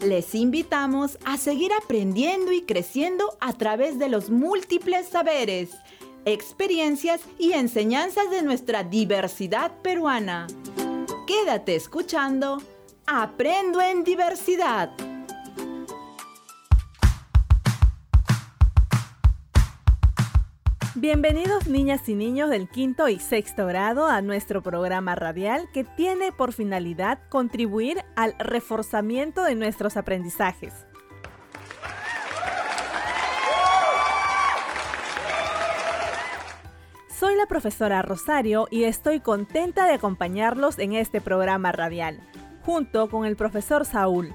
Les 0.00 0.34
invitamos 0.34 1.18
a 1.24 1.36
seguir 1.36 1.72
aprendiendo 1.72 2.52
y 2.52 2.62
creciendo 2.62 3.36
a 3.40 3.52
través 3.52 3.98
de 3.98 4.08
los 4.08 4.30
múltiples 4.30 5.08
saberes, 5.08 5.70
experiencias 6.24 7.20
y 7.38 7.52
enseñanzas 7.52 8.30
de 8.30 8.42
nuestra 8.42 8.84
diversidad 8.84 9.72
peruana. 9.82 10.46
Quédate 11.26 11.74
escuchando 11.74 12.62
Aprendo 13.06 13.80
en 13.80 14.04
Diversidad. 14.04 15.07
Bienvenidos 21.00 21.68
niñas 21.68 22.08
y 22.08 22.16
niños 22.16 22.50
del 22.50 22.68
quinto 22.68 23.08
y 23.08 23.20
sexto 23.20 23.66
grado 23.66 24.08
a 24.08 24.20
nuestro 24.20 24.64
programa 24.64 25.14
radial 25.14 25.68
que 25.72 25.84
tiene 25.84 26.32
por 26.32 26.52
finalidad 26.52 27.20
contribuir 27.28 28.04
al 28.16 28.34
reforzamiento 28.40 29.44
de 29.44 29.54
nuestros 29.54 29.96
aprendizajes. 29.96 30.74
Soy 37.16 37.36
la 37.36 37.46
profesora 37.46 38.02
Rosario 38.02 38.66
y 38.68 38.82
estoy 38.82 39.20
contenta 39.20 39.86
de 39.86 39.92
acompañarlos 39.92 40.80
en 40.80 40.94
este 40.94 41.20
programa 41.20 41.70
radial, 41.70 42.18
junto 42.66 43.08
con 43.08 43.24
el 43.24 43.36
profesor 43.36 43.84
Saúl. 43.84 44.34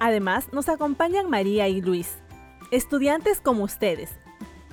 Además, 0.00 0.50
nos 0.50 0.70
acompañan 0.70 1.28
María 1.28 1.68
y 1.68 1.82
Luis, 1.82 2.10
estudiantes 2.70 3.42
como 3.42 3.64
ustedes, 3.64 4.18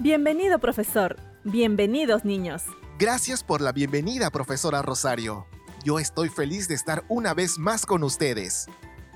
Bienvenido, 0.01 0.57
profesor. 0.57 1.17
Bienvenidos, 1.43 2.25
niños. 2.25 2.63
Gracias 2.97 3.43
por 3.43 3.61
la 3.61 3.71
bienvenida, 3.71 4.31
profesora 4.31 4.81
Rosario. 4.81 5.45
Yo 5.83 5.99
estoy 5.99 6.29
feliz 6.29 6.67
de 6.67 6.73
estar 6.73 7.05
una 7.07 7.35
vez 7.35 7.59
más 7.59 7.85
con 7.85 8.01
ustedes. 8.01 8.65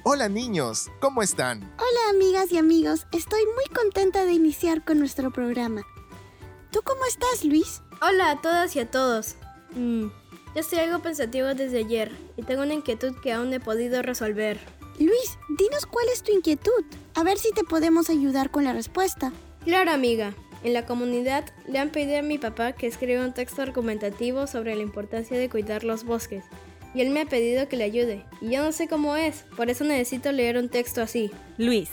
Hola 0.03 0.30
niños, 0.30 0.91
¿cómo 1.02 1.23
están? 1.23 1.63
Hola 1.80 2.11
amigas 2.11 2.52
y 2.52 2.59
amigos, 2.59 3.08
estoy 3.11 3.41
muy 3.56 3.66
contenta 3.75 4.25
de 4.25 4.33
iniciar 4.33 4.86
con 4.86 5.00
nuestro 5.00 5.31
programa. 5.31 5.81
¿Tú 6.69 6.81
cómo 6.83 7.03
estás, 7.08 7.44
Luis? 7.44 7.81
Hola 8.03 8.30
a 8.30 8.41
todas 8.44 8.75
y 8.75 8.80
a 8.80 8.91
todos. 8.91 9.38
Mm, 9.72 10.03
yo 10.03 10.11
estoy 10.53 10.78
algo 10.78 11.00
pensativo 11.00 11.56
desde 11.56 11.80
ayer 11.80 12.11
y 12.38 12.44
tengo 12.44 12.61
una 12.61 12.75
inquietud 12.75 13.16
que 13.23 13.33
aún 13.33 13.50
no 13.50 13.56
he 13.56 13.59
podido 13.59 14.03
resolver. 14.03 14.59
Luis, 15.00 15.39
dinos 15.50 15.88
cuál 15.88 16.06
es 16.13 16.22
tu 16.22 16.31
inquietud, 16.31 16.86
a 17.16 17.23
ver 17.23 17.39
si 17.39 17.52
te 17.53 17.63
podemos 17.63 18.11
ayudar 18.11 18.52
con 18.52 18.66
la 18.66 18.73
respuesta. 18.73 19.33
Claro, 19.66 19.91
amiga. 19.91 20.36
En 20.66 20.73
la 20.73 20.88
comunidad 20.88 21.45
le 21.67 21.77
han 21.77 21.91
pedido 21.91 22.17
a 22.17 22.23
mi 22.23 22.39
papá 22.39 22.71
que 22.71 22.88
escriba 22.88 23.23
un 23.23 23.35
texto 23.35 23.61
argumentativo 23.61 24.47
sobre 24.47 24.75
la 24.75 24.81
importancia 24.81 25.38
de 25.38 25.47
cuidar 25.47 25.83
los 25.83 26.03
bosques. 26.03 26.44
Y 26.95 27.02
él 27.02 27.11
me 27.11 27.22
ha 27.22 27.25
pedido 27.27 27.69
que 27.69 27.77
le 27.77 27.83
ayude. 27.83 28.25
Y 28.41 28.49
yo 28.49 28.63
no 28.63 28.72
sé 28.72 28.88
cómo 28.88 29.16
es, 29.16 29.45
por 29.55 29.69
eso 29.69 29.83
necesito 29.83 30.31
leer 30.31 30.57
un 30.57 30.69
texto 30.69 31.03
así. 31.03 31.30
Luis, 31.59 31.91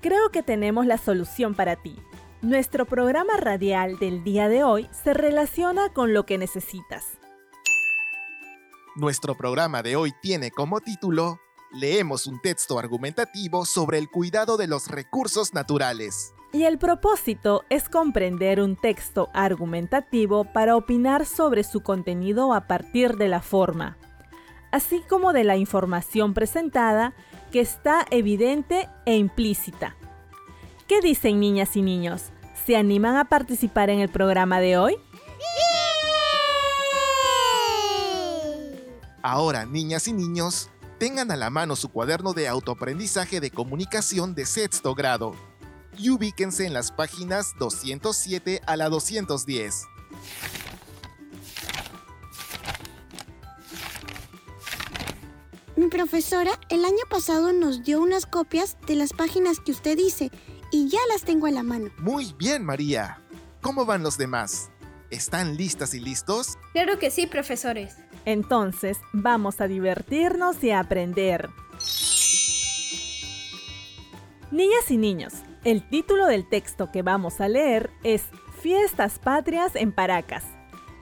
creo 0.00 0.30
que 0.32 0.42
tenemos 0.42 0.84
la 0.84 0.98
solución 0.98 1.54
para 1.54 1.76
ti. 1.76 1.96
Nuestro 2.42 2.86
programa 2.86 3.36
radial 3.36 4.00
del 4.00 4.24
día 4.24 4.48
de 4.48 4.64
hoy 4.64 4.88
se 5.04 5.14
relaciona 5.14 5.92
con 5.92 6.12
lo 6.12 6.26
que 6.26 6.38
necesitas. 6.38 7.04
Nuestro 8.96 9.36
programa 9.36 9.84
de 9.84 9.94
hoy 9.94 10.12
tiene 10.20 10.50
como 10.50 10.80
título 10.80 11.38
Leemos 11.70 12.26
un 12.26 12.40
texto 12.40 12.80
argumentativo 12.80 13.64
sobre 13.64 13.98
el 13.98 14.10
cuidado 14.10 14.56
de 14.56 14.66
los 14.66 14.88
recursos 14.88 15.54
naturales. 15.54 16.32
Y 16.56 16.64
el 16.64 16.78
propósito 16.78 17.64
es 17.68 17.90
comprender 17.90 18.62
un 18.62 18.76
texto 18.76 19.28
argumentativo 19.34 20.44
para 20.44 20.74
opinar 20.74 21.26
sobre 21.26 21.62
su 21.64 21.82
contenido 21.82 22.54
a 22.54 22.66
partir 22.66 23.18
de 23.18 23.28
la 23.28 23.42
forma, 23.42 23.98
así 24.72 25.02
como 25.06 25.34
de 25.34 25.44
la 25.44 25.58
información 25.58 26.32
presentada 26.32 27.12
que 27.52 27.60
está 27.60 28.06
evidente 28.10 28.88
e 29.04 29.18
implícita. 29.18 29.96
¿Qué 30.88 31.02
dicen 31.02 31.40
niñas 31.40 31.76
y 31.76 31.82
niños? 31.82 32.32
¿Se 32.64 32.74
animan 32.74 33.16
a 33.18 33.26
participar 33.26 33.90
en 33.90 34.00
el 34.00 34.08
programa 34.08 34.58
de 34.58 34.78
hoy? 34.78 34.96
Ahora, 39.20 39.66
niñas 39.66 40.08
y 40.08 40.14
niños, 40.14 40.70
tengan 40.96 41.30
a 41.30 41.36
la 41.36 41.50
mano 41.50 41.76
su 41.76 41.90
cuaderno 41.90 42.32
de 42.32 42.48
autoaprendizaje 42.48 43.40
de 43.40 43.50
comunicación 43.50 44.34
de 44.34 44.46
sexto 44.46 44.94
grado 44.94 45.34
y 45.98 46.10
ubíquense 46.10 46.66
en 46.66 46.72
las 46.72 46.92
páginas 46.92 47.54
207 47.58 48.62
a 48.66 48.76
la 48.76 48.88
210. 48.88 49.84
Mi 55.76 55.88
profesora 55.88 56.52
el 56.70 56.84
año 56.84 57.04
pasado 57.10 57.52
nos 57.52 57.82
dio 57.82 58.00
unas 58.00 58.24
copias 58.24 58.78
de 58.86 58.96
las 58.96 59.12
páginas 59.12 59.60
que 59.60 59.72
usted 59.72 59.96
dice 59.96 60.30
y 60.72 60.88
ya 60.88 61.00
las 61.10 61.22
tengo 61.22 61.46
a 61.46 61.50
la 61.50 61.62
mano. 61.62 61.90
Muy 61.98 62.32
bien, 62.38 62.64
María. 62.64 63.22
¿Cómo 63.60 63.84
van 63.84 64.02
los 64.02 64.16
demás? 64.16 64.70
¿Están 65.10 65.56
listas 65.56 65.94
y 65.94 66.00
listos? 66.00 66.56
Claro 66.72 66.98
que 66.98 67.10
sí, 67.10 67.26
profesores. 67.26 67.96
Entonces, 68.24 68.98
vamos 69.12 69.60
a 69.60 69.68
divertirnos 69.68 70.62
y 70.64 70.70
a 70.70 70.80
aprender. 70.80 71.50
Niñas 74.50 74.90
y 74.90 74.96
niños, 74.96 75.34
el 75.66 75.82
título 75.82 76.26
del 76.26 76.48
texto 76.48 76.92
que 76.92 77.02
vamos 77.02 77.40
a 77.40 77.48
leer 77.48 77.90
es 78.04 78.22
Fiestas 78.62 79.18
Patrias 79.18 79.74
en 79.74 79.90
Paracas. 79.90 80.44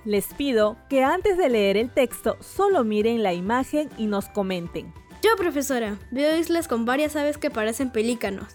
Les 0.06 0.32
pido 0.32 0.78
que 0.88 1.04
antes 1.04 1.36
de 1.36 1.50
leer 1.50 1.76
el 1.76 1.92
texto 1.92 2.38
solo 2.41 2.82
miren 2.82 3.22
la 3.22 3.34
imagen 3.34 3.91
y 3.98 4.06
nos 4.06 4.30
comenten. 4.30 4.91
Yo, 5.22 5.36
profesora, 5.36 5.98
veo 6.10 6.34
islas 6.34 6.66
con 6.66 6.86
varias 6.86 7.14
aves 7.14 7.36
que 7.36 7.50
parecen 7.50 7.91
pelícanos. 7.91 8.54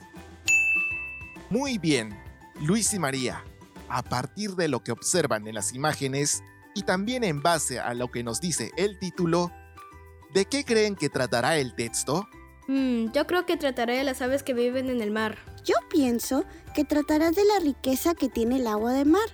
Muy 1.52 1.78
bien, 1.78 2.20
Luis 2.60 2.92
y 2.96 2.98
María. 2.98 3.44
A 3.88 4.02
partir 4.02 4.56
de 4.56 4.68
lo 4.68 4.84
que 4.84 4.92
observan 4.92 5.48
en 5.48 5.54
las 5.54 5.76
imágenes 5.76 6.44
y 6.74 6.82
también 6.82 7.24
en 7.24 7.44
base 7.44 7.80
a 7.80 7.94
lo 7.94 8.10
que 8.10 8.24
nos 8.24 8.42
dice 8.42 8.72
el 8.78 8.98
título, 8.98 9.52
¿de 10.34 10.46
qué 10.46 10.64
creen 10.64 10.96
que 10.96 11.10
tratará 11.10 11.60
el 11.60 11.76
texto? 11.76 12.28
Mm, 12.70 13.12
yo 13.14 13.26
creo 13.26 13.48
que 13.48 13.58
trataré 13.58 13.98
de 13.98 14.04
las 14.04 14.22
aves 14.22 14.44
que 14.44 14.54
viven 14.54 14.92
en 14.92 15.02
el 15.02 15.10
mar. 15.10 15.40
Yo 15.66 15.74
pienso 15.90 16.46
que 16.76 16.86
tratará 16.86 17.32
de 17.32 17.44
la 17.44 17.58
riqueza 17.64 18.14
que 18.14 18.30
tiene 18.30 18.58
el 18.58 18.68
agua 18.68 18.94
de 18.94 19.06
mar, 19.06 19.28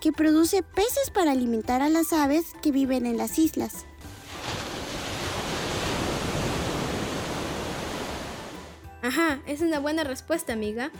que 0.00 0.12
produce 0.12 0.62
peces 0.62 1.10
para 1.12 1.32
alimentar 1.32 1.82
a 1.82 1.88
las 1.88 2.12
aves 2.12 2.52
que 2.62 2.70
viven 2.70 3.04
en 3.04 3.16
las 3.16 3.40
islas. 3.40 3.86
Ajá, 9.02 9.40
es 9.48 9.62
una 9.62 9.80
buena 9.80 10.04
respuesta, 10.04 10.52
amiga. 10.52 10.92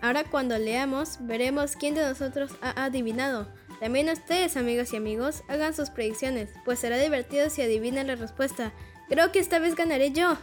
Ahora 0.00 0.22
cuando 0.22 0.56
leamos, 0.58 1.16
veremos 1.22 1.74
quién 1.74 1.96
de 1.96 2.02
nosotros 2.02 2.52
ha 2.60 2.84
adivinado. 2.84 3.48
También 3.80 4.08
ustedes, 4.08 4.56
amigos 4.56 4.92
y 4.92 4.96
amigos, 4.96 5.42
hagan 5.48 5.74
sus 5.74 5.90
predicciones, 5.90 6.50
pues 6.64 6.78
será 6.78 6.98
divertido 6.98 7.50
si 7.50 7.62
adivinan 7.62 8.06
la 8.06 8.14
respuesta. 8.14 8.72
Creo 9.08 9.32
que 9.32 9.38
esta 9.38 9.58
vez 9.58 9.74
ganaré 9.74 10.12
yo. 10.12 10.36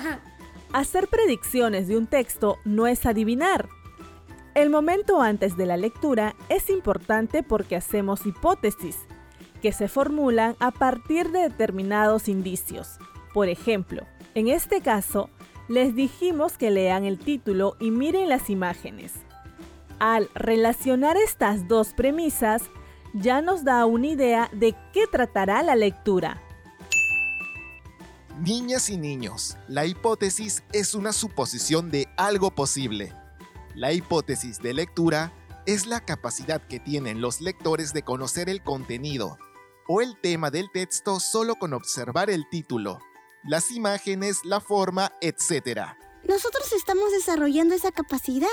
Hacer 0.72 1.08
predicciones 1.08 1.86
de 1.88 1.96
un 1.96 2.06
texto 2.06 2.58
no 2.64 2.86
es 2.86 3.06
adivinar. 3.06 3.68
El 4.54 4.68
momento 4.68 5.20
antes 5.22 5.56
de 5.56 5.66
la 5.66 5.76
lectura 5.76 6.34
es 6.48 6.68
importante 6.68 7.42
porque 7.42 7.76
hacemos 7.76 8.26
hipótesis, 8.26 8.98
que 9.62 9.72
se 9.72 9.88
formulan 9.88 10.56
a 10.60 10.70
partir 10.70 11.30
de 11.30 11.40
determinados 11.40 12.28
indicios. 12.28 12.98
Por 13.32 13.48
ejemplo, 13.48 14.06
en 14.34 14.48
este 14.48 14.82
caso, 14.82 15.30
les 15.68 15.94
dijimos 15.94 16.58
que 16.58 16.70
lean 16.70 17.04
el 17.04 17.18
título 17.18 17.76
y 17.80 17.90
miren 17.90 18.28
las 18.28 18.50
imágenes. 18.50 19.14
Al 19.98 20.28
relacionar 20.34 21.16
estas 21.16 21.68
dos 21.68 21.94
premisas, 21.94 22.64
ya 23.14 23.40
nos 23.40 23.64
da 23.64 23.86
una 23.86 24.08
idea 24.08 24.50
de 24.52 24.74
qué 24.92 25.06
tratará 25.06 25.62
la 25.62 25.76
lectura. 25.76 26.41
Niñas 28.40 28.88
y 28.88 28.96
niños, 28.96 29.58
la 29.68 29.84
hipótesis 29.84 30.64
es 30.72 30.94
una 30.94 31.12
suposición 31.12 31.90
de 31.90 32.08
algo 32.16 32.50
posible. 32.50 33.12
La 33.74 33.92
hipótesis 33.92 34.58
de 34.58 34.72
lectura 34.72 35.32
es 35.66 35.86
la 35.86 36.00
capacidad 36.00 36.66
que 36.66 36.80
tienen 36.80 37.20
los 37.20 37.40
lectores 37.42 37.92
de 37.92 38.02
conocer 38.02 38.48
el 38.48 38.62
contenido 38.62 39.38
o 39.86 40.00
el 40.00 40.18
tema 40.18 40.50
del 40.50 40.70
texto 40.72 41.20
solo 41.20 41.56
con 41.56 41.74
observar 41.74 42.30
el 42.30 42.48
título, 42.48 43.00
las 43.44 43.70
imágenes, 43.70 44.40
la 44.44 44.60
forma, 44.60 45.12
etc. 45.20 45.90
Nosotros 46.26 46.72
estamos 46.72 47.12
desarrollando 47.12 47.74
esa 47.74 47.92
capacidad, 47.92 48.48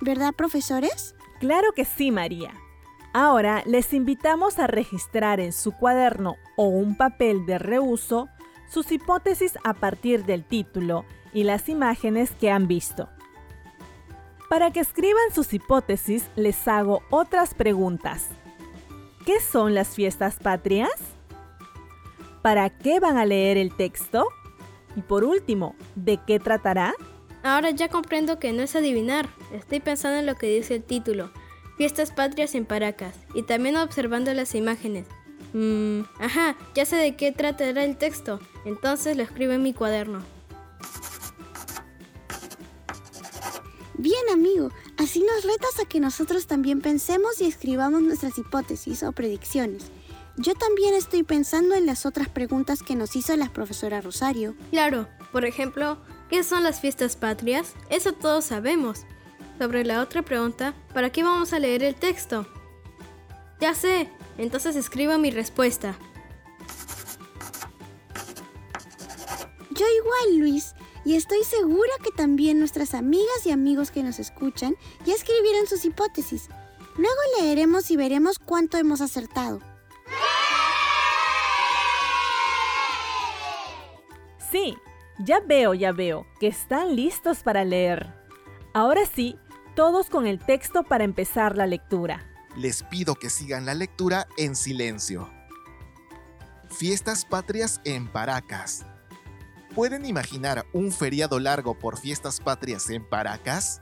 ¿verdad, 0.00 0.34
profesores? 0.34 1.14
Claro 1.40 1.72
que 1.72 1.86
sí, 1.86 2.10
María. 2.10 2.52
Ahora 3.14 3.62
les 3.66 3.92
invitamos 3.94 4.58
a 4.58 4.66
registrar 4.66 5.40
en 5.40 5.52
su 5.52 5.72
cuaderno 5.72 6.36
o 6.56 6.64
un 6.64 6.96
papel 6.96 7.46
de 7.46 7.58
reuso 7.58 8.28
sus 8.72 8.90
hipótesis 8.90 9.58
a 9.64 9.74
partir 9.74 10.24
del 10.24 10.44
título 10.44 11.04
y 11.34 11.44
las 11.44 11.68
imágenes 11.68 12.30
que 12.30 12.50
han 12.50 12.68
visto. 12.68 13.08
Para 14.48 14.70
que 14.70 14.80
escriban 14.80 15.32
sus 15.34 15.52
hipótesis, 15.52 16.28
les 16.36 16.66
hago 16.66 17.02
otras 17.10 17.52
preguntas. 17.54 18.28
¿Qué 19.26 19.40
son 19.40 19.74
las 19.74 19.88
fiestas 19.94 20.36
patrias? 20.36 20.90
¿Para 22.40 22.70
qué 22.70 22.98
van 22.98 23.18
a 23.18 23.26
leer 23.26 23.58
el 23.58 23.76
texto? 23.76 24.26
Y 24.96 25.02
por 25.02 25.24
último, 25.24 25.74
¿de 25.94 26.18
qué 26.26 26.38
tratará? 26.38 26.94
Ahora 27.42 27.70
ya 27.70 27.88
comprendo 27.88 28.38
que 28.38 28.52
no 28.52 28.62
es 28.62 28.74
adivinar. 28.74 29.28
Estoy 29.52 29.80
pensando 29.80 30.18
en 30.18 30.26
lo 30.26 30.34
que 30.36 30.46
dice 30.46 30.76
el 30.76 30.82
título. 30.82 31.30
Fiestas 31.76 32.10
patrias 32.10 32.54
en 32.54 32.64
Paracas. 32.64 33.16
Y 33.34 33.42
también 33.42 33.76
observando 33.76 34.32
las 34.32 34.54
imágenes. 34.54 35.06
Mmm, 35.52 36.02
ajá, 36.18 36.56
ya 36.74 36.84
sé 36.84 36.96
de 36.96 37.16
qué 37.16 37.32
tratará 37.32 37.84
el 37.84 37.96
texto. 37.96 38.40
Entonces 38.64 39.16
lo 39.16 39.22
escribo 39.22 39.52
en 39.52 39.62
mi 39.62 39.74
cuaderno. 39.74 40.22
Bien, 43.94 44.28
amigo, 44.32 44.70
así 44.98 45.20
nos 45.20 45.44
retas 45.44 45.78
a 45.80 45.88
que 45.88 46.00
nosotros 46.00 46.46
también 46.46 46.80
pensemos 46.80 47.40
y 47.40 47.46
escribamos 47.46 48.02
nuestras 48.02 48.36
hipótesis 48.38 49.02
o 49.02 49.12
predicciones. 49.12 49.92
Yo 50.36 50.54
también 50.54 50.94
estoy 50.94 51.22
pensando 51.22 51.74
en 51.74 51.84
las 51.86 52.06
otras 52.06 52.28
preguntas 52.28 52.82
que 52.82 52.96
nos 52.96 53.14
hizo 53.16 53.36
la 53.36 53.52
profesora 53.52 54.00
Rosario. 54.00 54.54
Claro, 54.70 55.06
por 55.30 55.44
ejemplo, 55.44 55.98
¿qué 56.30 56.42
son 56.42 56.64
las 56.64 56.80
fiestas 56.80 57.16
patrias? 57.16 57.74
Eso 57.90 58.12
todos 58.12 58.46
sabemos. 58.46 59.02
Sobre 59.58 59.84
la 59.84 60.00
otra 60.00 60.22
pregunta, 60.22 60.74
¿para 60.94 61.10
qué 61.10 61.22
vamos 61.22 61.52
a 61.52 61.58
leer 61.58 61.84
el 61.84 61.94
texto? 61.94 62.46
Ya 63.60 63.74
sé, 63.74 64.08
entonces 64.38 64.76
escribo 64.76 65.18
mi 65.18 65.30
respuesta. 65.30 65.96
Yo 69.70 69.86
igual, 69.86 70.38
Luis, 70.38 70.74
y 71.04 71.16
estoy 71.16 71.42
segura 71.44 71.92
que 72.02 72.10
también 72.10 72.58
nuestras 72.58 72.94
amigas 72.94 73.44
y 73.44 73.50
amigos 73.50 73.90
que 73.90 74.02
nos 74.02 74.18
escuchan 74.18 74.76
ya 75.04 75.14
escribieron 75.14 75.66
sus 75.66 75.84
hipótesis. 75.84 76.48
Luego 76.96 77.16
leeremos 77.40 77.90
y 77.90 77.96
veremos 77.96 78.38
cuánto 78.38 78.76
hemos 78.76 79.00
acertado. 79.00 79.60
Sí, 84.50 84.76
ya 85.18 85.40
veo, 85.40 85.72
ya 85.72 85.92
veo, 85.92 86.26
que 86.38 86.48
están 86.48 86.94
listos 86.94 87.42
para 87.42 87.64
leer. 87.64 88.12
Ahora 88.74 89.06
sí, 89.06 89.36
todos 89.74 90.10
con 90.10 90.26
el 90.26 90.38
texto 90.38 90.82
para 90.82 91.04
empezar 91.04 91.56
la 91.56 91.66
lectura. 91.66 92.31
Les 92.56 92.82
pido 92.82 93.14
que 93.14 93.30
sigan 93.30 93.64
la 93.64 93.74
lectura 93.74 94.26
en 94.36 94.54
silencio. 94.54 95.30
Fiestas 96.68 97.24
patrias 97.24 97.80
en 97.84 98.08
Paracas. 98.08 98.84
¿Pueden 99.74 100.04
imaginar 100.04 100.66
un 100.74 100.92
feriado 100.92 101.40
largo 101.40 101.78
por 101.78 101.98
fiestas 101.98 102.40
patrias 102.40 102.90
en 102.90 103.08
Paracas? 103.08 103.80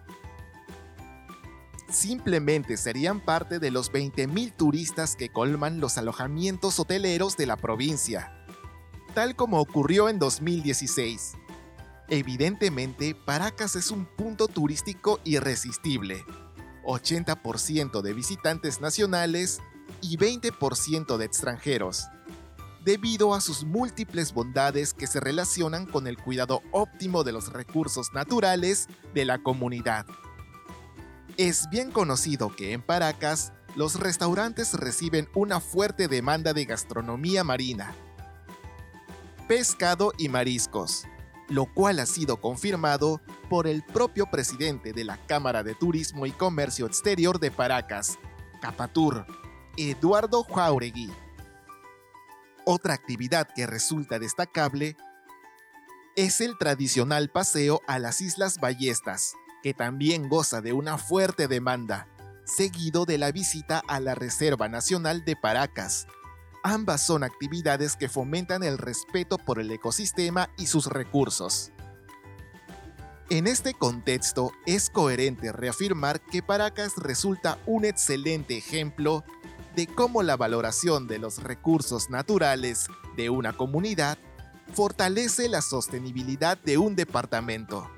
Simplemente 1.88 2.76
serían 2.76 3.18
parte 3.18 3.58
de 3.58 3.72
los 3.72 3.90
20.000 3.90 4.54
turistas 4.56 5.16
que 5.16 5.30
colman 5.30 5.80
los 5.80 5.98
alojamientos 5.98 6.78
hoteleros 6.78 7.36
de 7.36 7.46
la 7.46 7.56
provincia, 7.56 8.46
tal 9.14 9.34
como 9.34 9.58
ocurrió 9.58 10.08
en 10.08 10.20
2016. 10.20 11.32
Evidentemente, 12.08 13.16
Paracas 13.16 13.74
es 13.74 13.90
un 13.90 14.04
punto 14.04 14.46
turístico 14.46 15.18
irresistible. 15.24 16.24
80% 16.90 18.02
de 18.02 18.12
visitantes 18.12 18.80
nacionales 18.80 19.60
y 20.00 20.16
20% 20.16 21.16
de 21.16 21.24
extranjeros 21.24 22.08
debido 22.84 23.34
a 23.34 23.40
sus 23.40 23.64
múltiples 23.64 24.32
bondades 24.32 24.94
que 24.94 25.06
se 25.06 25.20
relacionan 25.20 25.86
con 25.86 26.06
el 26.06 26.16
cuidado 26.16 26.62
óptimo 26.72 27.24
de 27.24 27.32
los 27.32 27.52
recursos 27.52 28.12
naturales 28.12 28.88
de 29.14 29.24
la 29.24 29.42
comunidad. 29.42 30.06
Es 31.36 31.68
bien 31.70 31.90
conocido 31.90 32.54
que 32.54 32.72
en 32.72 32.82
Paracas 32.82 33.52
los 33.76 34.00
restaurantes 34.00 34.74
reciben 34.74 35.28
una 35.34 35.60
fuerte 35.60 36.08
demanda 36.08 36.52
de 36.52 36.64
gastronomía 36.64 37.44
marina, 37.44 37.94
pescado 39.46 40.12
y 40.18 40.28
mariscos, 40.28 41.04
lo 41.50 41.66
cual 41.66 41.98
ha 41.98 42.06
sido 42.06 42.40
confirmado 42.40 43.20
por 43.50 43.66
el 43.66 43.82
propio 43.82 44.26
presidente 44.30 44.92
de 44.92 45.04
la 45.04 45.18
Cámara 45.26 45.62
de 45.62 45.74
Turismo 45.74 46.24
y 46.24 46.30
Comercio 46.30 46.86
Exterior 46.86 47.40
de 47.40 47.50
Paracas, 47.50 48.18
Capatur, 48.62 49.26
Eduardo 49.76 50.44
Jauregui. 50.44 51.10
Otra 52.64 52.94
actividad 52.94 53.48
que 53.54 53.66
resulta 53.66 54.20
destacable 54.20 54.96
es 56.14 56.40
el 56.40 56.56
tradicional 56.56 57.30
paseo 57.30 57.80
a 57.88 57.98
las 57.98 58.20
Islas 58.20 58.58
Ballestas, 58.60 59.34
que 59.62 59.74
también 59.74 60.28
goza 60.28 60.60
de 60.60 60.72
una 60.72 60.98
fuerte 60.98 61.48
demanda, 61.48 62.06
seguido 62.44 63.06
de 63.06 63.18
la 63.18 63.32
visita 63.32 63.82
a 63.88 63.98
la 63.98 64.14
Reserva 64.14 64.68
Nacional 64.68 65.24
de 65.24 65.34
Paracas. 65.34 66.06
Ambas 66.62 67.06
son 67.06 67.24
actividades 67.24 67.96
que 67.96 68.08
fomentan 68.08 68.62
el 68.62 68.76
respeto 68.76 69.38
por 69.38 69.58
el 69.58 69.70
ecosistema 69.70 70.50
y 70.58 70.66
sus 70.66 70.86
recursos. 70.86 71.72
En 73.30 73.46
este 73.46 73.74
contexto, 73.74 74.52
es 74.66 74.90
coherente 74.90 75.52
reafirmar 75.52 76.20
que 76.20 76.42
Paracas 76.42 76.96
resulta 76.96 77.58
un 77.64 77.84
excelente 77.84 78.58
ejemplo 78.58 79.24
de 79.76 79.86
cómo 79.86 80.22
la 80.22 80.36
valoración 80.36 81.06
de 81.06 81.18
los 81.18 81.42
recursos 81.42 82.10
naturales 82.10 82.88
de 83.16 83.30
una 83.30 83.52
comunidad 83.52 84.18
fortalece 84.74 85.48
la 85.48 85.62
sostenibilidad 85.62 86.58
de 86.58 86.76
un 86.76 86.96
departamento. 86.96 87.88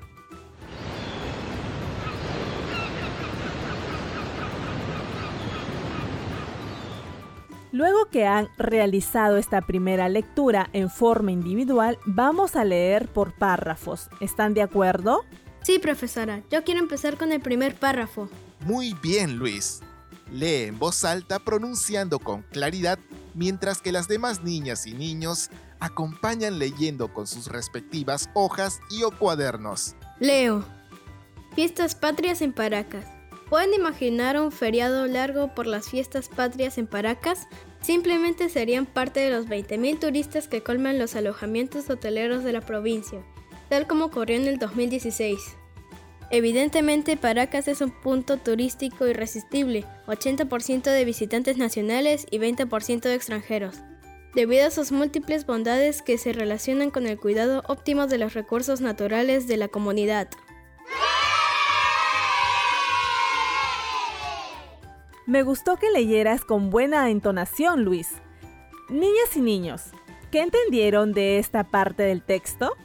Luego 7.73 8.05
que 8.05 8.27
han 8.27 8.49
realizado 8.55 9.37
esta 9.37 9.61
primera 9.61 10.07
lectura 10.07 10.69
en 10.73 10.91
forma 10.91 11.31
individual, 11.31 11.97
vamos 12.05 12.55
a 12.55 12.63
leer 12.63 13.07
por 13.07 13.33
párrafos. 13.33 14.09
¿Están 14.19 14.53
de 14.53 14.61
acuerdo? 14.61 15.25
Sí, 15.63 15.79
profesora. 15.79 16.43
Yo 16.51 16.63
quiero 16.63 16.79
empezar 16.79 17.17
con 17.17 17.31
el 17.31 17.41
primer 17.41 17.73
párrafo. 17.73 18.29
Muy 18.59 18.93
bien, 19.01 19.37
Luis. 19.37 19.81
Lee 20.31 20.65
en 20.67 20.77
voz 20.77 21.03
alta 21.03 21.39
pronunciando 21.39 22.19
con 22.19 22.43
claridad 22.43 22.99
mientras 23.33 23.81
que 23.81 23.91
las 23.91 24.07
demás 24.07 24.43
niñas 24.43 24.85
y 24.85 24.93
niños 24.93 25.49
acompañan 25.79 26.59
leyendo 26.59 27.11
con 27.11 27.25
sus 27.25 27.47
respectivas 27.47 28.29
hojas 28.35 28.81
y 28.91 29.01
o 29.01 29.09
cuadernos. 29.09 29.95
Leo. 30.19 30.63
Fiestas 31.55 31.95
patrias 31.95 32.43
en 32.43 32.53
Paracas. 32.53 33.12
¿Pueden 33.53 33.75
imaginar 33.75 34.41
un 34.41 34.51
feriado 34.51 35.05
largo 35.05 35.53
por 35.53 35.67
las 35.67 35.87
fiestas 35.87 36.27
patrias 36.27 36.79
en 36.79 36.87
Paracas? 36.87 37.47
Simplemente 37.81 38.49
serían 38.49 38.87
parte 38.87 39.19
de 39.19 39.29
los 39.29 39.45
20.000 39.45 39.99
turistas 39.99 40.47
que 40.47 40.63
colman 40.63 40.97
los 40.97 41.15
alojamientos 41.15 41.87
hoteleros 41.87 42.43
de 42.43 42.51
la 42.51 42.61
provincia, 42.61 43.23
tal 43.69 43.85
como 43.85 44.05
ocurrió 44.05 44.37
en 44.37 44.47
el 44.47 44.57
2016. 44.57 45.39
Evidentemente 46.31 47.15
Paracas 47.15 47.67
es 47.67 47.81
un 47.81 47.91
punto 47.91 48.37
turístico 48.37 49.05
irresistible, 49.07 49.85
80% 50.07 50.85
de 50.85 51.05
visitantes 51.05 51.55
nacionales 51.55 52.25
y 52.31 52.39
20% 52.39 53.01
de 53.01 53.13
extranjeros, 53.13 53.75
debido 54.33 54.65
a 54.65 54.71
sus 54.71 54.91
múltiples 54.91 55.45
bondades 55.45 56.01
que 56.01 56.17
se 56.17 56.33
relacionan 56.33 56.89
con 56.89 57.05
el 57.05 57.19
cuidado 57.19 57.61
óptimo 57.67 58.07
de 58.07 58.17
los 58.17 58.33
recursos 58.33 58.81
naturales 58.81 59.47
de 59.47 59.57
la 59.57 59.67
comunidad. 59.67 60.27
Me 65.25 65.43
gustó 65.43 65.77
que 65.77 65.89
leyeras 65.89 66.43
con 66.43 66.69
buena 66.69 67.09
entonación, 67.09 67.83
Luis. 67.85 68.09
Niñas 68.89 69.35
y 69.35 69.41
niños, 69.41 69.83
¿qué 70.31 70.41
entendieron 70.41 71.13
de 71.13 71.39
esta 71.39 71.63
parte 71.63 72.03
del 72.03 72.21
texto? 72.21 72.75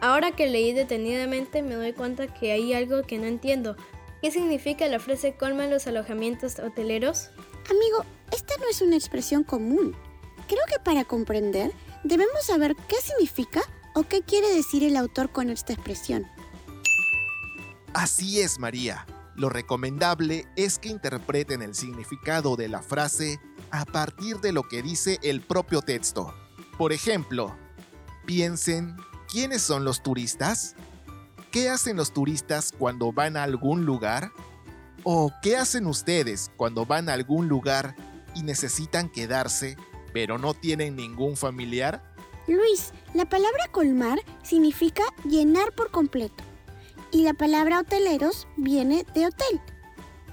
Ahora 0.00 0.32
que 0.32 0.46
leí 0.46 0.74
detenidamente 0.74 1.62
me 1.62 1.74
doy 1.74 1.94
cuenta 1.94 2.26
que 2.26 2.52
hay 2.52 2.74
algo 2.74 3.02
que 3.02 3.18
no 3.18 3.26
entiendo. 3.26 3.74
¿Qué 4.20 4.30
significa 4.30 4.86
la 4.86 4.98
frase 4.98 5.34
colma 5.34 5.64
en 5.64 5.70
los 5.70 5.86
alojamientos 5.86 6.58
hoteleros? 6.58 7.30
Amigo, 7.70 8.04
esta 8.32 8.54
no 8.58 8.68
es 8.68 8.82
una 8.82 8.96
expresión 8.96 9.42
común. 9.42 9.96
Creo 10.46 10.62
que 10.68 10.78
para 10.80 11.04
comprender 11.04 11.72
debemos 12.04 12.44
saber 12.44 12.76
qué 12.86 12.96
significa 12.96 13.62
o 13.94 14.02
qué 14.02 14.20
quiere 14.20 14.54
decir 14.54 14.84
el 14.84 14.96
autor 14.96 15.30
con 15.30 15.48
esta 15.48 15.72
expresión. 15.72 16.26
Así 17.94 18.40
es, 18.40 18.58
María. 18.58 19.06
Lo 19.38 19.48
recomendable 19.48 20.48
es 20.56 20.80
que 20.80 20.88
interpreten 20.88 21.62
el 21.62 21.76
significado 21.76 22.56
de 22.56 22.66
la 22.66 22.82
frase 22.82 23.38
a 23.70 23.84
partir 23.84 24.40
de 24.40 24.50
lo 24.50 24.64
que 24.64 24.82
dice 24.82 25.20
el 25.22 25.42
propio 25.42 25.80
texto. 25.80 26.34
Por 26.76 26.92
ejemplo, 26.92 27.56
piensen, 28.26 28.96
¿quiénes 29.30 29.62
son 29.62 29.84
los 29.84 30.02
turistas? 30.02 30.74
¿Qué 31.52 31.70
hacen 31.70 31.96
los 31.96 32.12
turistas 32.12 32.72
cuando 32.76 33.12
van 33.12 33.36
a 33.36 33.44
algún 33.44 33.86
lugar? 33.86 34.32
¿O 35.04 35.30
qué 35.40 35.56
hacen 35.56 35.86
ustedes 35.86 36.50
cuando 36.56 36.84
van 36.84 37.08
a 37.08 37.12
algún 37.12 37.46
lugar 37.46 37.94
y 38.34 38.42
necesitan 38.42 39.08
quedarse, 39.08 39.76
pero 40.12 40.38
no 40.38 40.52
tienen 40.52 40.96
ningún 40.96 41.36
familiar? 41.36 42.02
Luis, 42.48 42.92
la 43.14 43.24
palabra 43.24 43.68
colmar 43.70 44.18
significa 44.42 45.04
llenar 45.24 45.72
por 45.76 45.92
completo 45.92 46.47
y 47.10 47.22
la 47.22 47.34
palabra 47.34 47.80
hoteleros 47.80 48.46
viene 48.56 49.04
de 49.14 49.26
hotel. 49.26 49.60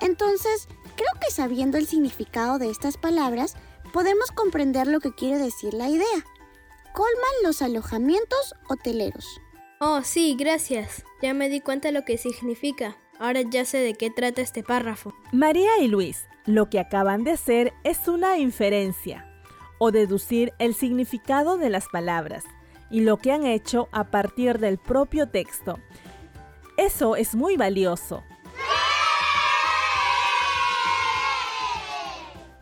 Entonces, 0.01 0.67
creo 0.95 1.19
que 1.21 1.31
sabiendo 1.31 1.77
el 1.77 1.87
significado 1.87 2.59
de 2.59 2.69
estas 2.69 2.97
palabras, 2.97 3.55
podemos 3.93 4.31
comprender 4.31 4.87
lo 4.87 4.99
que 4.99 5.13
quiere 5.13 5.37
decir 5.37 5.73
la 5.73 5.89
idea. 5.89 6.25
Colman 6.93 7.43
los 7.43 7.61
alojamientos 7.61 8.55
hoteleros. 8.69 9.41
Oh, 9.79 10.01
sí, 10.03 10.35
gracias. 10.37 11.03
Ya 11.21 11.33
me 11.33 11.49
di 11.49 11.59
cuenta 11.59 11.89
de 11.89 11.93
lo 11.93 12.05
que 12.05 12.17
significa. 12.17 12.97
Ahora 13.19 13.41
ya 13.41 13.65
sé 13.65 13.77
de 13.77 13.93
qué 13.93 14.09
trata 14.09 14.41
este 14.41 14.63
párrafo. 14.63 15.13
María 15.31 15.79
y 15.81 15.87
Luis, 15.87 16.27
lo 16.45 16.69
que 16.69 16.79
acaban 16.79 17.23
de 17.23 17.31
hacer 17.31 17.73
es 17.83 18.07
una 18.07 18.37
inferencia 18.37 19.29
o 19.77 19.91
deducir 19.91 20.53
el 20.59 20.73
significado 20.73 21.57
de 21.57 21.69
las 21.69 21.87
palabras 21.87 22.43
y 22.89 23.01
lo 23.01 23.17
que 23.17 23.31
han 23.31 23.45
hecho 23.45 23.89
a 23.91 24.11
partir 24.11 24.59
del 24.59 24.77
propio 24.77 25.27
texto. 25.27 25.79
Eso 26.77 27.15
es 27.15 27.35
muy 27.35 27.57
valioso. 27.57 28.23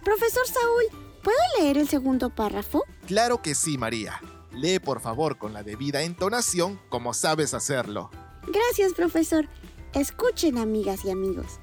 Profesor 0.04 0.46
Saúl, 0.46 0.84
¿puedo 1.24 1.38
leer 1.60 1.78
el 1.78 1.88
segundo 1.88 2.30
párrafo? 2.30 2.84
Claro 3.08 3.42
que 3.42 3.56
sí, 3.56 3.78
María. 3.78 4.20
Lee 4.52 4.80
por 4.80 5.00
favor 5.00 5.38
con 5.38 5.54
la 5.54 5.64
debida 5.64 6.04
entonación 6.04 6.80
como 6.90 7.14
sabes 7.14 7.54
hacerlo. 7.54 8.12
Gracias, 8.48 8.94
profesor. 8.94 9.48
Escuchen, 9.94 10.58
amigas 10.58 11.06
y 11.06 11.12
amigos. 11.12 11.60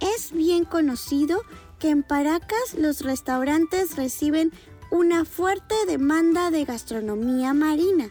Es 0.00 0.32
bien 0.32 0.64
conocido 0.64 1.42
que 1.78 1.90
en 1.90 2.02
Paracas 2.02 2.74
los 2.76 3.00
restaurantes 3.00 3.96
reciben 3.96 4.52
una 4.90 5.24
fuerte 5.24 5.74
demanda 5.86 6.50
de 6.50 6.64
gastronomía 6.64 7.54
marina, 7.54 8.10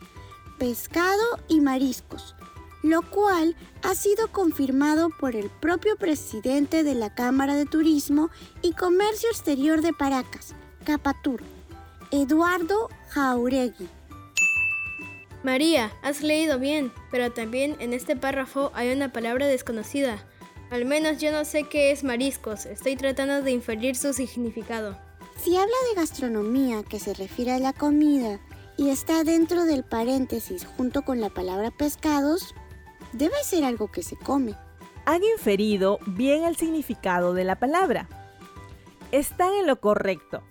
pescado 0.58 1.24
y 1.48 1.62
mariscos, 1.62 2.36
lo 2.84 3.02
cual 3.02 3.56
ha 3.84 3.96
sido 3.96 4.28
confirmado 4.32 5.10
por 5.10 5.36
el 5.36 5.50
propio 5.50 5.96
presidente 5.98 6.84
de 6.84 6.96
la 6.96 7.14
Cámara 7.14 7.56
de 7.56 7.66
Turismo 7.66 8.30
y 8.62 8.74
Comercio 8.74 9.30
Exterior 9.30 9.82
de 9.82 9.94
Paracas, 9.94 10.56
Capatur, 10.86 11.42
Eduardo 12.12 12.90
Jauregui. 13.10 13.88
María, 15.44 15.92
has 16.04 16.22
leído 16.22 16.60
bien, 16.60 16.92
pero 17.10 17.32
también 17.32 17.76
en 17.80 17.94
este 17.94 18.16
párrafo 18.16 18.72
hay 18.76 18.92
una 18.92 19.12
palabra 19.12 19.48
desconocida. 19.48 20.24
Al 20.70 20.86
menos 20.86 21.20
yo 21.20 21.32
no 21.32 21.46
sé 21.46 21.64
qué 21.64 21.92
es 21.92 22.04
mariscos, 22.04 22.66
estoy 22.66 22.96
tratando 22.96 23.42
de 23.42 23.52
inferir 23.52 23.96
su 23.96 24.14
significado. 24.14 24.98
Si 25.44 25.56
habla 25.56 25.76
de 25.90 26.00
gastronomía 26.00 26.84
que 26.84 27.00
se 27.00 27.14
refiere 27.16 27.52
a 27.52 27.60
la 27.60 27.74
comida 27.74 28.40
y 28.78 28.90
está 28.90 29.24
dentro 29.24 29.66
del 29.66 29.84
paréntesis 29.84 30.66
junto 30.78 31.02
con 31.02 31.20
la 31.20 31.30
palabra 31.30 31.72
pescados, 31.72 32.54
debe 33.14 33.36
ser 33.44 33.64
algo 33.64 33.92
que 33.92 34.04
se 34.04 34.16
come. 34.16 34.56
Han 35.06 35.24
inferido 35.24 36.00
bien 36.06 36.44
el 36.44 36.56
significado 36.56 37.34
de 37.34 37.44
la 37.44 37.58
palabra. 37.58 38.08
Están 39.12 39.54
en 39.54 39.68
lo 39.68 39.80
correcto. 39.80 40.44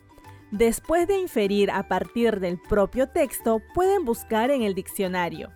Después 0.51 1.07
de 1.07 1.19
inferir 1.19 1.71
a 1.71 1.87
partir 1.87 2.41
del 2.41 2.59
propio 2.59 3.09
texto, 3.09 3.63
pueden 3.75 4.05
buscar 4.05 4.51
en 4.51 4.63
el 4.63 4.75
diccionario. 4.75 5.51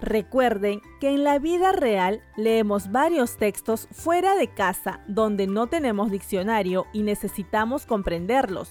Recuerden 0.00 0.82
que 1.00 1.10
en 1.10 1.24
la 1.24 1.38
vida 1.38 1.72
real 1.72 2.22
leemos 2.36 2.90
varios 2.90 3.36
textos 3.36 3.88
fuera 3.92 4.34
de 4.34 4.48
casa 4.48 5.00
donde 5.06 5.46
no 5.46 5.68
tenemos 5.68 6.10
diccionario 6.10 6.86
y 6.92 7.02
necesitamos 7.02 7.86
comprenderlos. 7.86 8.70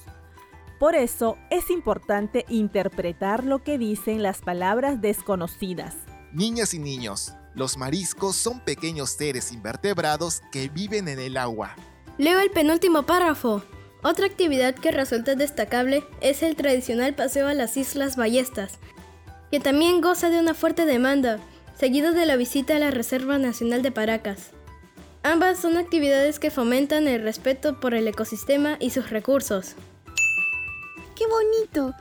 Por 0.80 0.96
eso 0.96 1.38
es 1.50 1.70
importante 1.70 2.46
interpretar 2.50 3.46
lo 3.46 3.64
que 3.64 3.78
dicen 3.78 4.22
las 4.22 4.42
palabras 4.42 5.02
desconocidas. 5.02 5.96
Niñas 6.34 6.74
y 6.74 6.80
niños, 6.80 7.34
los 7.56 7.78
mariscos 7.78 8.36
son 8.36 8.60
pequeños 8.60 9.12
seres 9.12 9.52
invertebrados 9.52 10.42
que 10.52 10.70
viven 10.70 11.08
en 11.08 11.20
el 11.20 11.38
agua. 11.38 11.76
Leo 12.18 12.40
el 12.40 12.52
penúltimo 12.52 13.04
párrafo. 13.04 13.64
Otra 14.04 14.26
actividad 14.26 14.76
que 14.76 14.92
resulta 14.92 15.36
destacable 15.36 16.04
es 16.22 16.44
el 16.44 16.56
tradicional 16.56 17.16
paseo 17.16 17.48
a 17.48 17.54
las 17.54 17.78
Islas 17.78 18.16
Ballestas, 18.16 18.74
que 19.50 19.60
también 19.60 20.02
goza 20.02 20.30
de 20.30 20.40
una 20.40 20.54
fuerte 20.54 20.86
demanda, 20.86 21.40
seguido 21.78 22.12
de 22.12 22.26
la 22.26 22.36
visita 22.36 22.76
a 22.76 22.80
la 22.80 22.92
Reserva 22.92 23.38
Nacional 23.38 23.82
de 23.82 23.92
Paracas. 23.92 24.52
Ambas 25.24 25.60
son 25.60 25.78
actividades 25.78 26.38
que 26.38 26.52
fomentan 26.52 27.08
el 27.08 27.22
respeto 27.22 27.80
por 27.80 27.94
el 27.94 28.08
ecosistema 28.08 28.78
y 28.80 28.90
sus 28.90 29.10
recursos. 29.10 29.76
¡Qué 31.16 31.26
bonito! 31.28 31.96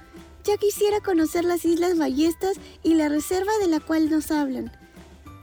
Ya 0.45 0.57
quisiera 0.57 1.01
conocer 1.01 1.45
las 1.45 1.65
Islas 1.65 1.97
Ballestas 1.97 2.57
y 2.83 2.95
la 2.95 3.09
reserva 3.09 3.53
de 3.61 3.69
la 3.69 3.79
cual 3.79 4.11
nos 4.11 4.33
hablan. 4.33 4.73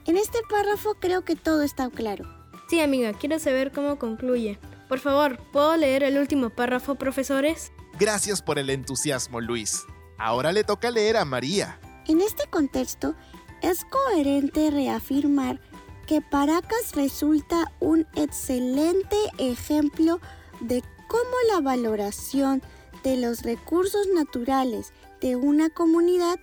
En 0.09 0.17
este 0.17 0.39
párrafo 0.49 0.95
creo 0.95 1.23
que 1.23 1.35
todo 1.35 1.61
está 1.61 1.87
claro. 1.91 2.25
Sí, 2.67 2.81
amiga, 2.81 3.13
quiero 3.13 3.37
saber 3.37 3.71
cómo 3.71 3.99
concluye. 3.99 4.57
Por 4.87 4.97
favor, 4.97 5.37
¿puedo 5.51 5.77
leer 5.77 6.01
el 6.01 6.17
último 6.17 6.49
párrafo, 6.49 6.95
profesores? 6.95 7.71
Gracias 7.99 8.41
por 8.41 8.57
el 8.57 8.71
entusiasmo, 8.71 9.39
Luis. 9.39 9.85
Ahora 10.17 10.51
le 10.51 10.63
toca 10.63 10.89
leer 10.89 11.15
a 11.15 11.25
María. 11.25 11.79
En 12.07 12.21
este 12.21 12.47
contexto, 12.47 13.13
es 13.61 13.85
coherente 13.85 14.71
reafirmar 14.71 15.61
que 16.07 16.21
Paracas 16.21 16.95
resulta 16.95 17.71
un 17.79 18.07
excelente 18.15 19.15
ejemplo 19.37 20.19
de 20.59 20.81
cómo 21.07 21.35
la 21.53 21.61
valoración 21.61 22.63
de 23.03 23.15
los 23.15 23.43
recursos 23.43 24.07
naturales 24.15 24.91
de 25.21 25.35
una 25.35 25.69
comunidad 25.69 26.39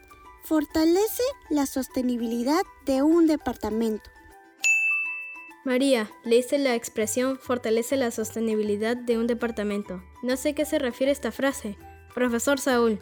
fortalece 0.46 1.24
la 1.50 1.66
sostenibilidad 1.66 2.62
de 2.84 3.02
un 3.02 3.26
departamento. 3.26 4.08
María, 5.64 6.08
leíste 6.24 6.58
la 6.58 6.76
expresión 6.76 7.36
fortalece 7.40 7.96
la 7.96 8.12
sostenibilidad 8.12 8.96
de 8.96 9.18
un 9.18 9.26
departamento. 9.26 10.04
No 10.22 10.36
sé 10.36 10.54
qué 10.54 10.64
se 10.64 10.78
refiere 10.78 11.10
esta 11.10 11.32
frase. 11.32 11.76
Profesor 12.14 12.60
Saúl, 12.60 13.00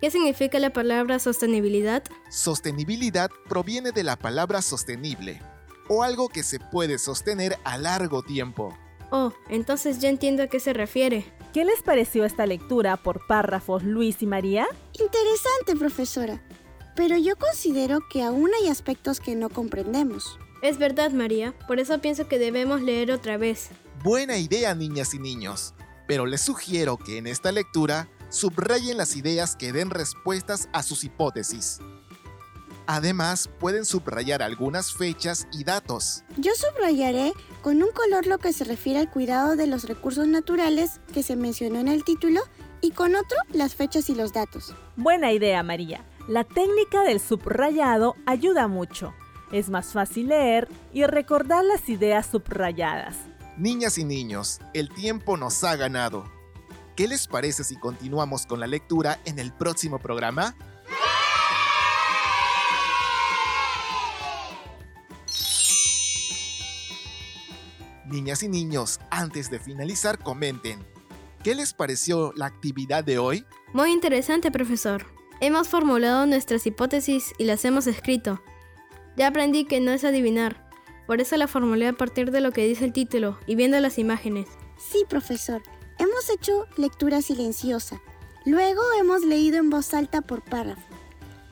¿qué 0.00 0.12
significa 0.12 0.60
la 0.60 0.72
palabra 0.72 1.18
sostenibilidad? 1.18 2.04
Sostenibilidad 2.30 3.30
proviene 3.48 3.90
de 3.90 4.04
la 4.04 4.14
palabra 4.14 4.62
sostenible, 4.62 5.42
o 5.88 6.04
algo 6.04 6.28
que 6.28 6.44
se 6.44 6.60
puede 6.60 6.98
sostener 6.98 7.58
a 7.64 7.78
largo 7.78 8.22
tiempo. 8.22 8.78
Oh, 9.10 9.32
entonces 9.48 9.98
ya 9.98 10.08
entiendo 10.08 10.44
a 10.44 10.46
qué 10.46 10.60
se 10.60 10.72
refiere. 10.72 11.24
¿Qué 11.52 11.64
les 11.64 11.82
pareció 11.82 12.24
esta 12.24 12.46
lectura 12.46 12.96
por 12.96 13.26
párrafos 13.26 13.82
Luis 13.82 14.22
y 14.22 14.26
María? 14.26 14.68
Interesante, 14.92 15.74
profesora. 15.76 16.45
Pero 16.96 17.18
yo 17.18 17.36
considero 17.36 18.00
que 18.08 18.22
aún 18.22 18.50
hay 18.60 18.68
aspectos 18.68 19.20
que 19.20 19.36
no 19.36 19.50
comprendemos. 19.50 20.38
Es 20.62 20.78
verdad, 20.78 21.10
María, 21.10 21.54
por 21.68 21.78
eso 21.78 22.00
pienso 22.00 22.26
que 22.26 22.38
debemos 22.38 22.80
leer 22.80 23.12
otra 23.12 23.36
vez. 23.36 23.68
Buena 24.02 24.38
idea, 24.38 24.74
niñas 24.74 25.12
y 25.12 25.18
niños. 25.18 25.74
Pero 26.08 26.24
les 26.24 26.40
sugiero 26.40 26.96
que 26.96 27.18
en 27.18 27.26
esta 27.26 27.52
lectura 27.52 28.08
subrayen 28.30 28.96
las 28.96 29.14
ideas 29.14 29.56
que 29.56 29.72
den 29.72 29.90
respuestas 29.90 30.68
a 30.72 30.82
sus 30.82 31.04
hipótesis. 31.04 31.80
Además, 32.86 33.50
pueden 33.58 33.84
subrayar 33.84 34.42
algunas 34.42 34.94
fechas 34.94 35.48
y 35.52 35.64
datos. 35.64 36.22
Yo 36.36 36.52
subrayaré 36.54 37.32
con 37.62 37.82
un 37.82 37.90
color 37.90 38.26
lo 38.26 38.38
que 38.38 38.52
se 38.52 38.64
refiere 38.64 39.00
al 39.00 39.10
cuidado 39.10 39.56
de 39.56 39.66
los 39.66 39.84
recursos 39.84 40.26
naturales 40.28 41.00
que 41.12 41.24
se 41.24 41.36
mencionó 41.36 41.80
en 41.80 41.88
el 41.88 42.04
título 42.04 42.40
y 42.80 42.92
con 42.92 43.16
otro 43.16 43.36
las 43.52 43.74
fechas 43.74 44.08
y 44.08 44.14
los 44.14 44.32
datos. 44.32 44.74
Buena 44.96 45.32
idea, 45.32 45.62
María. 45.64 46.04
La 46.28 46.42
técnica 46.42 47.02
del 47.04 47.20
subrayado 47.20 48.16
ayuda 48.26 48.66
mucho. 48.66 49.14
Es 49.52 49.70
más 49.70 49.92
fácil 49.92 50.28
leer 50.28 50.68
y 50.92 51.04
recordar 51.04 51.64
las 51.64 51.88
ideas 51.88 52.26
subrayadas. 52.26 53.16
Niñas 53.56 53.96
y 53.96 54.04
niños, 54.04 54.58
el 54.74 54.88
tiempo 54.88 55.36
nos 55.36 55.62
ha 55.62 55.76
ganado. 55.76 56.24
¿Qué 56.96 57.06
les 57.06 57.28
parece 57.28 57.62
si 57.62 57.76
continuamos 57.76 58.44
con 58.44 58.58
la 58.58 58.66
lectura 58.66 59.20
en 59.24 59.38
el 59.38 59.52
próximo 59.52 60.00
programa? 60.00 60.56
Niñas 68.04 68.42
y 68.42 68.48
niños, 68.48 68.98
antes 69.10 69.48
de 69.48 69.60
finalizar, 69.60 70.18
comenten. 70.18 70.84
¿Qué 71.44 71.54
les 71.54 71.72
pareció 71.72 72.32
la 72.34 72.46
actividad 72.46 73.04
de 73.04 73.18
hoy? 73.18 73.46
Muy 73.72 73.92
interesante, 73.92 74.50
profesor. 74.50 75.15
Hemos 75.38 75.68
formulado 75.68 76.24
nuestras 76.24 76.66
hipótesis 76.66 77.34
y 77.36 77.44
las 77.44 77.64
hemos 77.66 77.86
escrito. 77.86 78.40
Ya 79.16 79.26
aprendí 79.26 79.66
que 79.66 79.80
no 79.80 79.90
es 79.90 80.02
adivinar. 80.04 80.66
Por 81.06 81.20
eso 81.20 81.36
la 81.36 81.46
formulé 81.46 81.88
a 81.88 81.92
partir 81.92 82.30
de 82.30 82.40
lo 82.40 82.52
que 82.52 82.66
dice 82.66 82.86
el 82.86 82.94
título 82.94 83.38
y 83.46 83.54
viendo 83.54 83.78
las 83.80 83.98
imágenes. 83.98 84.48
Sí, 84.78 85.04
profesor. 85.06 85.62
Hemos 85.98 86.30
hecho 86.30 86.66
lectura 86.78 87.20
silenciosa. 87.20 88.00
Luego 88.46 88.80
hemos 88.98 89.24
leído 89.24 89.58
en 89.58 89.68
voz 89.68 89.92
alta 89.92 90.22
por 90.22 90.42
párrafo. 90.42 90.82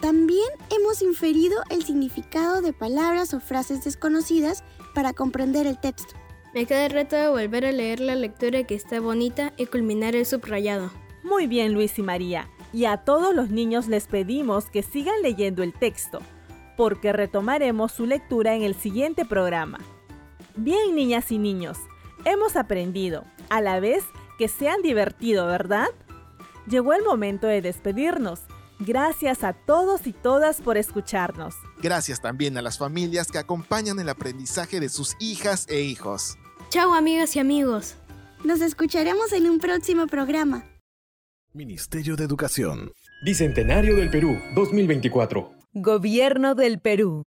También 0.01 0.49
hemos 0.71 1.03
inferido 1.03 1.63
el 1.69 1.85
significado 1.85 2.63
de 2.63 2.73
palabras 2.73 3.35
o 3.35 3.41
frases 3.41 3.85
desconocidas 3.85 4.65
para 4.95 5.13
comprender 5.13 5.67
el 5.67 5.79
texto. 5.79 6.15
Me 6.55 6.65
queda 6.65 6.87
el 6.87 6.93
reto 6.93 7.17
de 7.17 7.29
volver 7.29 7.67
a 7.67 7.73
leer 7.73 8.01
la 8.01 8.15
lectura 8.15 8.65
que 8.65 8.75
está 8.75 9.01
bonita 9.01 9.53
y 9.59 9.67
culminar 9.67 10.15
el 10.17 10.25
subrayado. 10.25 10.91
Muy 11.23 11.47
bien, 11.47 11.75
Luis 11.75 11.99
y 11.99 12.03
María 12.03 12.49
y 12.75 12.87
a 12.87 12.97
todos 12.99 13.35
los 13.35 13.51
niños 13.51 13.87
les 13.87 14.09
pedimos 14.09 14.67
que 14.67 14.83
sigan 14.83 15.23
leyendo 15.23 15.63
el 15.63 15.73
texto, 15.73 16.19
porque 16.77 17.13
retomaremos 17.13 17.93
su 17.93 18.05
lectura 18.05 18.57
en 18.57 18.63
el 18.63 18.75
siguiente 18.75 19.25
programa. 19.25 19.79
Bien, 20.57 20.95
niñas 20.95 21.31
y 21.31 21.39
niños, 21.39 21.79
hemos 22.25 22.57
aprendido, 22.57 23.25
a 23.49 23.61
la 23.61 23.79
vez 23.79 24.03
que 24.39 24.49
se 24.49 24.69
han 24.69 24.83
divertido, 24.83 25.47
¿verdad? 25.47 25.87
Llegó 26.67 26.95
el 26.95 27.05
momento 27.05 27.47
de 27.47 27.63
despedirnos. 27.63 28.41
Gracias 28.81 29.45
a 29.45 29.53
todos 29.53 30.09
y 30.09 30.13
todas 30.13 30.61
por 30.61 30.77
escucharnos. 30.77 31.55
Gracias 31.81 32.21
también 32.21 32.59
a 32.59 32.63
las 32.63 32.77
familias 32.77 33.31
que 33.31 33.39
acompañan 33.39 34.01
el 34.01 34.09
aprendizaje 34.09 34.81
de 34.81 34.89
sus 34.89 35.15
hijas 35.21 35.67
e 35.69 35.83
hijos. 35.83 36.37
Chao 36.71 36.93
amigas 36.93 37.37
y 37.37 37.39
amigos. 37.39 37.95
Nos 38.43 38.61
escucharemos 38.61 39.33
en 39.33 39.49
un 39.49 39.61
próximo 39.61 40.09
programa. 40.09 40.65
Ministerio 41.57 42.17
de 42.17 42.25
Educación. 42.25 42.91
Bicentenario 43.25 43.95
del 43.95 44.11
Perú, 44.11 44.37
2024. 44.57 45.53
Gobierno 45.73 46.57
del 46.57 46.81
Perú. 46.81 47.23